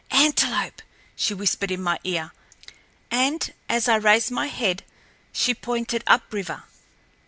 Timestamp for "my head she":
4.31-5.53